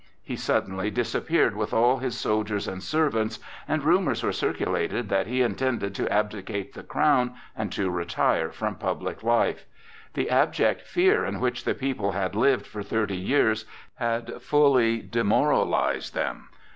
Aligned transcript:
He 0.23 0.35
suddenly 0.35 0.89
disappeared 0.89 1.55
with 1.55 1.75
all 1.75 1.99
his 1.99 2.17
soldiers 2.17 2.67
and 2.67 2.81
servants, 2.81 3.37
and 3.67 3.83
rumors 3.83 4.23
were 4.23 4.31
circulated 4.31 5.09
that 5.09 5.27
he 5.27 5.43
intended 5.43 5.93
to 5.93 6.11
abdicate 6.11 6.73
the 6.73 6.81
crown 6.81 7.35
and 7.55 7.71
to 7.73 7.91
retire 7.91 8.51
from 8.51 8.77
public 8.77 9.21
life. 9.21 9.67
The 10.15 10.31
abject 10.31 10.87
fear 10.87 11.23
in 11.23 11.39
which 11.39 11.65
the 11.65 11.75
people 11.75 12.13
had 12.13 12.33
lived 12.35 12.65
for 12.65 12.81
thirty 12.81 13.15
years 13.15 13.65
had 13.93 14.41
fully 14.41 15.03
demoralized 15.03 16.15
them. 16.15 16.49